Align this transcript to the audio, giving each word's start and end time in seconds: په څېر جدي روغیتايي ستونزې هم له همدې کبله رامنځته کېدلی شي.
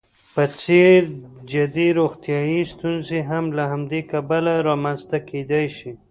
په 0.33 0.43
څېر 0.61 1.01
جدي 1.51 1.87
روغیتايي 1.99 2.61
ستونزې 2.73 3.19
هم 3.29 3.43
له 3.57 3.63
همدې 3.71 4.01
کبله 4.11 4.53
رامنځته 4.67 5.17
کېدلی 5.29 5.67
شي. 5.77 5.91